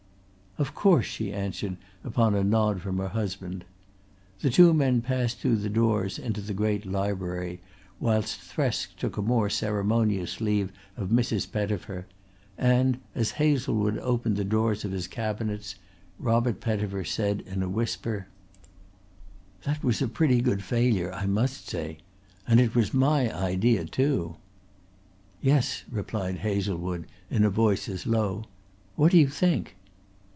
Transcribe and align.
"Of 0.57 0.75
course," 0.75 1.05
she 1.05 1.31
answered 1.31 1.77
upon 2.03 2.35
a 2.35 2.43
nod 2.43 2.81
from 2.81 2.97
her 2.97 3.07
husband. 3.07 3.63
The 4.41 4.49
two 4.49 4.73
men 4.73 4.99
passed 5.01 5.39
through 5.39 5.55
the 5.55 5.69
doors 5.69 6.19
into 6.19 6.41
the 6.41 6.53
great 6.53 6.85
library 6.85 7.61
whilst 8.01 8.41
Thresk 8.41 8.97
took 8.97 9.15
a 9.15 9.21
more 9.21 9.49
ceremonious 9.49 10.41
leave 10.41 10.73
of 10.97 11.07
Mrs. 11.07 11.49
Pettifer; 11.49 12.05
and 12.57 12.99
as 13.15 13.31
Hazlewood 13.31 13.97
opened 13.99 14.35
the 14.35 14.43
drawers 14.43 14.83
of 14.83 14.91
his 14.91 15.07
cabinets 15.07 15.75
Robert 16.19 16.59
Pettifer 16.59 17.05
said 17.05 17.39
in 17.47 17.63
a 17.63 17.69
whisper: 17.69 18.27
"That 19.63 19.81
was 19.81 20.01
a 20.01 20.07
pretty 20.09 20.41
good 20.41 20.61
failure, 20.65 21.13
I 21.13 21.27
must 21.27 21.69
say. 21.69 21.99
And 22.45 22.59
it 22.59 22.75
was 22.75 22.93
my 22.93 23.33
idea 23.33 23.85
too." 23.85 24.35
"Yes," 25.41 25.85
replied 25.89 26.39
Hazlewood 26.39 27.07
in 27.29 27.45
a 27.45 27.49
voice 27.49 27.87
as 27.87 28.05
low. 28.05 28.43
"What 28.97 29.11
do 29.13 29.17
you 29.17 29.29
think?" 29.29 29.77